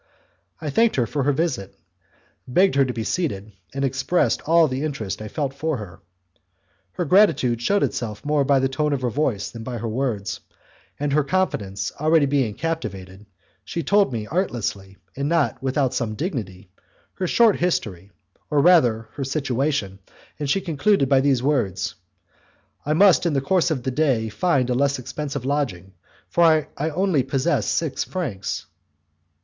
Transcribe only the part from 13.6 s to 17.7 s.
she told me artlessly, but not without some dignity, her short